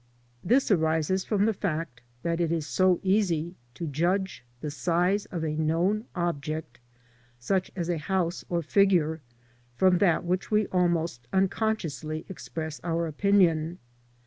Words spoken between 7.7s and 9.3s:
as a house or figure, and